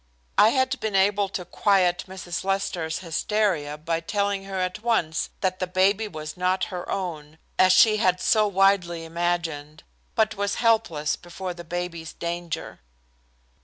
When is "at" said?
4.57-4.81